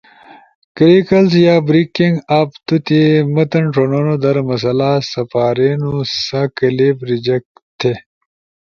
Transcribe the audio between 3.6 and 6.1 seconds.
ݜنونو در مسئلہ سپارینو